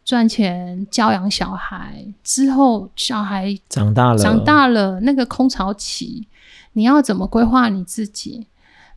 [0.05, 6.27] 赚钱教养小孩之后，小孩长大了，长大了那个空巢期，
[6.75, 8.47] 你要怎么规划你自己？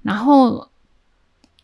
[0.01, 0.67] 然后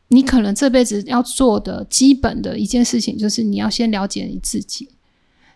[0.08, 4.88] 你可能这辈子要做的基本的一件事情，就是你要先了解你自己。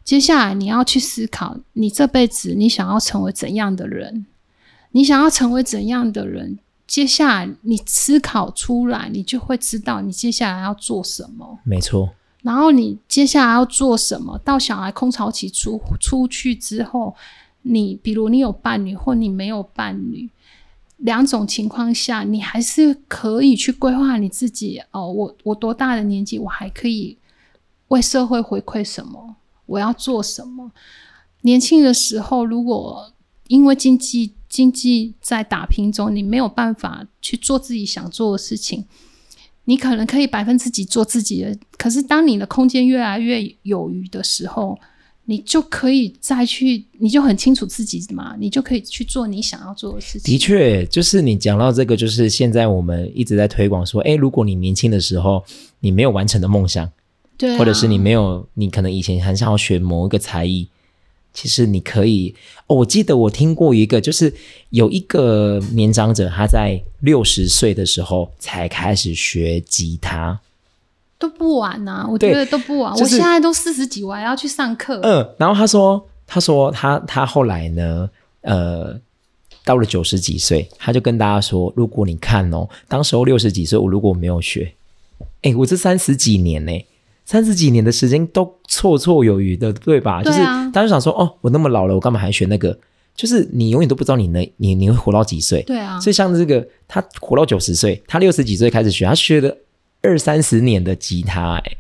[0.03, 4.25] 接下来你要去思考，你这辈子你想要成为怎样的人？
[4.91, 6.59] 你想要成为怎样的人？
[6.87, 11.59] 接下来你思考出来，你就会知道你接下来要做什么。
[11.63, 12.09] 没错。
[12.43, 14.37] 然后你接下来要做什么？
[14.39, 17.13] 到小孩空巢期出出去之后，
[17.63, 20.29] 你比如你有伴侣或你没有伴侣，
[20.97, 24.81] 两种情况下，你还是可以去规划你自己。
[24.91, 27.17] 哦，我我多大的年纪，我还可以
[27.89, 29.35] 为社会回馈什么？
[29.65, 30.71] 我要做什么？
[31.41, 33.11] 年轻的时候，如果
[33.47, 38.83] 因为经济经济在打拼中，你没有办法去做自己想做的事情。
[39.65, 44.75] 你可能可以百分之几做自己的，可是当你的空间越来越有余的时候，
[45.25, 50.33] 你就可以再去，你就很清楚自己嘛，你就可以去做你想要做的事情。
[50.33, 55.45] 的确，就是你讲到这个，就是现在我们一直在推广说，哎，如果你年轻的时候
[55.81, 56.89] 你没有完成的梦想，
[57.37, 60.67] 对，或者是你没有，你可能以前很想要学某一个才艺。
[61.37, 62.33] 其实你可以，
[62.65, 64.33] 哦，我记得我听过一个，就是
[64.71, 70.39] 有一个年长者，他在六十岁的时候才开始学吉他，
[71.19, 72.91] 都不晚呐，我觉得都不晚。
[72.91, 74.99] 我现在都四十几，我还要去上课。
[75.03, 78.09] 嗯，然后他说，他说他他后来呢，
[78.41, 78.99] 呃，
[79.63, 84.73] 到了九十几岁，他就跟大家说，如果你看哦，当时候六十几岁，我如果没有学，
[85.43, 86.71] 哎，我这三十几年呢。
[87.27, 90.23] 三十几年的时间都绰绰有余的，对吧？
[90.23, 90.39] 就是
[90.71, 92.79] 他就想说，哦，我那么老了，我干嘛还学那个？
[93.13, 95.61] 就是你永远都不知道你能，你你会活到几岁？
[95.63, 95.99] 对啊。
[95.99, 99.53] 所以像这个，他活到九十岁，他六十几岁开始学，他学了
[100.01, 101.77] 二三十年的吉他，哎，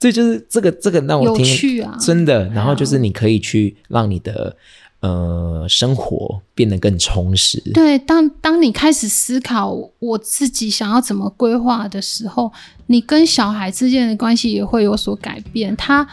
[0.00, 2.48] 这就是这个这个让我听啊，真的。
[2.48, 4.56] 然后就是你可以去让你的。
[5.02, 7.60] 呃，生活变得更充实。
[7.74, 12.52] 对，当当你开始思考我自己想要怎么规划的时候，
[12.92, 15.74] 你跟小孩之间的关系也会有所改变。
[15.74, 16.06] 他，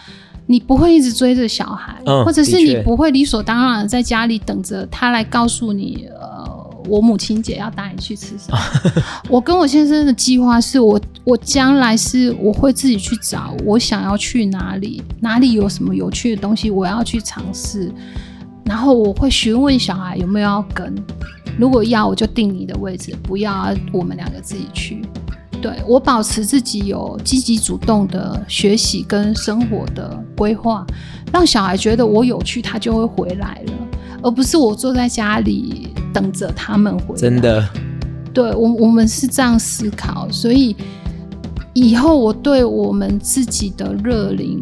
[0.46, 8.58] 你不会一直追着小孩，或者是你不会理所当然在家里等着他来告诉你，呃，我母亲节要带你去吃什么。
[9.30, 17.92] 我跟我先生的计划是我我将来是我会自己去找我想要去哪里，哪里有什么有趣的东西我要去尝试，
[18.64, 20.96] 然后我会询问小孩有没有要跟，
[21.60, 25.02] 如果要我就定你的位置，不要我们两个自己去。
[25.62, 30.86] 对我保持自己有积极主动的学习跟生活的规划，
[31.34, 33.74] 让小孩觉得我有趣，他就会回来了，
[34.22, 37.22] 而不是我坐在家里等着他们回来。
[37.22, 37.68] 真的，
[38.34, 40.76] 对我我们是这样思考，所以
[41.74, 44.62] 以后我对我们自己的热龄，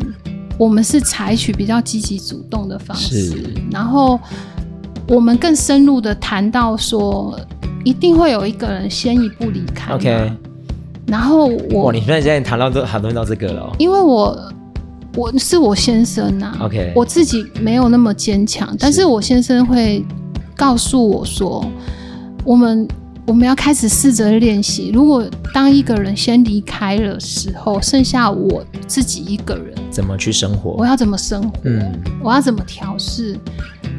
[0.58, 4.20] 我们是采取比较积极主动的方式，然后
[5.08, 7.39] 我们更深入的谈到说，
[7.84, 9.93] 一定会有一个人先一步离开。
[9.93, 10.32] OK。
[11.08, 11.91] 然后我，哇！
[11.91, 14.53] 你现在现在谈到都谈论到这个了，因为我
[15.16, 20.05] 我是我先生呐，OK，我自己没有那么坚强，但是我先生会
[20.55, 21.66] 告诉我说，
[22.43, 22.86] 我们
[23.26, 30.72] 我们要开始试着练习，如果当一个人先离开了时候，剩下我自己一个人，怎么去生活？
[30.72, 31.53] 我要怎么生活？
[31.64, 31.89] 嗯，
[32.22, 33.38] 我要怎么调试？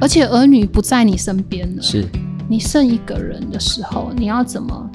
[0.00, 2.04] 而且儿女不在你身边了，是
[2.48, 4.90] 你剩一个人的时候，你要怎么？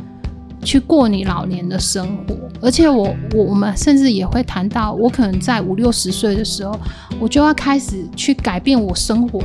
[0.63, 6.79] 去过你老年的生活，而且我我我们甚至也会谈到，我可能在五六十岁的时候，
[7.19, 9.41] 我就要开始去改变我生活、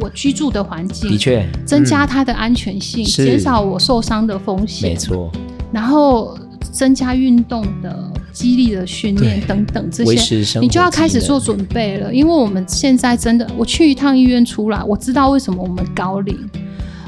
[0.00, 5.30] 我居住的环境，的确，增加它的安全性，减少我受伤的风险，没错。
[5.70, 6.36] 然后
[6.70, 12.12] 增加运动的、激励的训练等等这些，你就要开始做准备了。
[12.12, 16.38] 因为我们现在真的，我去一趟医院出来，我知道为什么我们高龄。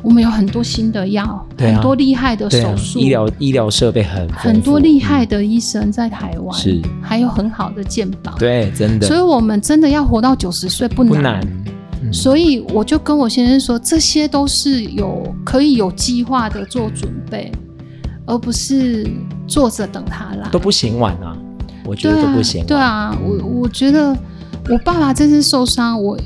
[0.05, 6.78] 我们有很多新的药，很多厉害的手术，医疗医疗设备很很多厉害的医生在台湾，是。
[7.00, 9.07] 还有很好的健保，对，真的。
[9.07, 11.42] 所以，我们真的要活到九十岁不难，
[12.12, 17.50] 所以我就跟我先生说，这些都是有可以有计划的做准备，
[18.26, 19.11] 而不是
[19.46, 21.34] 坐着等他来，都不行晚啊，
[21.86, 22.62] 我觉得都不行。
[22.66, 24.14] 对啊，我我觉得
[24.68, 26.18] 我爸爸这次受伤，我。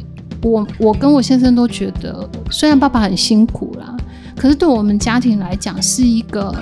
[0.43, 3.97] 我我跟我先生都觉得，虽然爸爸很辛苦啦，
[4.37, 6.55] 可是对我们家庭来讲是一个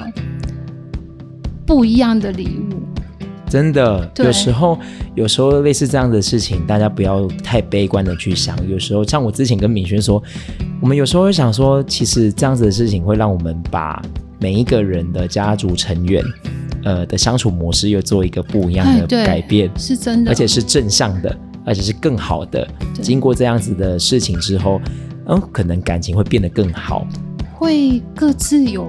[1.67, 2.77] 不一样的礼物。
[3.49, 4.77] 真的，有时候
[5.15, 8.57] 有时候类似这样的事情，大家不要太悲观的去想。
[8.69, 10.21] 有时候像我之前跟敏轩说，
[10.81, 14.03] 我们有时候会想说，其实这样子的事情会让我们把
[14.41, 16.25] 每一个人的家族成员，
[16.83, 21.39] 呃的相处模式又做一个不一样的改变，是真的，而且是正向的。
[21.67, 22.67] 而且是更好的，
[23.03, 24.81] 经过这样子的事情之后，
[25.27, 27.05] 嗯，可能感情会变得更好，
[27.53, 28.89] 会各自有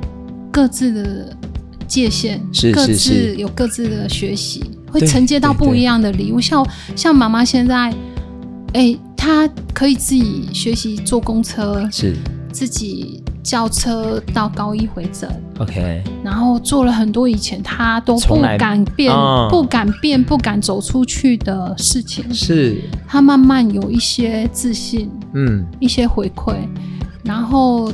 [0.52, 1.36] 各自的
[1.88, 6.40] 界限，是各自有各自的学习，会承接到不一样的礼物。
[6.40, 6.64] 像
[6.96, 7.92] 像妈妈现在，
[8.74, 12.16] 哎，她可以自己学习坐公车，是
[12.52, 13.24] 自己。
[13.48, 19.16] 叫车到高一回诊，OK，然后做了很多以前他都不敢变、
[19.50, 22.26] 不敢变、不敢走出去的事情。
[22.34, 26.56] 是，他慢慢有一些自信，嗯，一些回馈。
[27.24, 27.90] 然后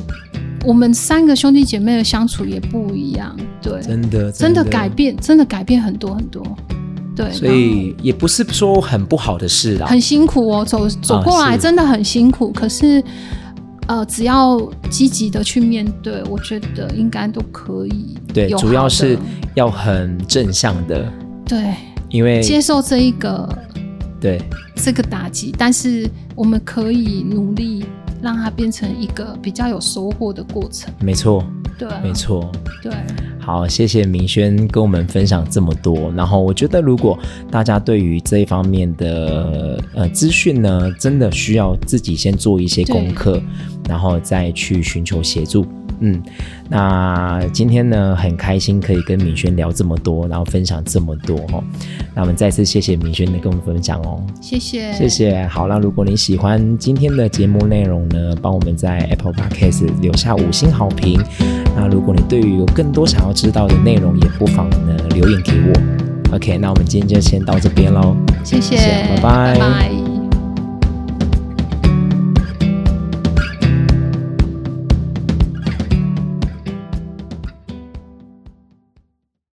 [0.64, 6.44] 我们三个兄弟姐妹的相处也不一样，对，真的真的改变，真的改变很多很多。
[7.14, 13.00] 对，所以也不是说很不好的事啦，很辛苦哦，走走过来真的很辛苦，可是。
[13.86, 14.58] 呃，只要
[14.90, 18.16] 积极的去面对，我觉得应该都可以。
[18.32, 19.18] 对，主要是
[19.54, 21.12] 要很正向的。
[21.46, 21.74] 对，
[22.08, 23.48] 因为接受这一个，
[24.20, 24.40] 对
[24.76, 27.84] 这个打击，但是我们可以努力
[28.22, 30.92] 让它变成一个比较有收获的过程。
[31.00, 31.44] 没错，
[31.78, 32.50] 对，没错，
[32.82, 32.92] 对。
[33.44, 36.10] 好，谢谢明轩跟我们分享这么多。
[36.16, 37.18] 然后我觉得，如果
[37.50, 43.42] 大家对于这一方面的呃资讯呢，真的需要自己先做一些功课，
[43.86, 45.66] 然后再去寻求协助。
[46.00, 46.20] 嗯，
[46.68, 51.62] 那今天呢，很开心可以跟明轩聊这么多，然后分享这么多哦。
[52.14, 54.20] 那我们再次谢谢明轩的跟我们分享哦。
[54.40, 55.46] 谢谢，谢谢。
[55.46, 61.20] 好了，如果你喜欢今天的节目内容呢，帮我们在 Apple Podcast 留下五星好评。
[61.76, 66.36] 那如果你对于有更多想要知道的内容，也不妨呢留言给我。
[66.36, 68.16] OK，那我们今天就先到这边喽。
[68.42, 68.76] 谢谢，
[69.16, 70.03] 拜拜。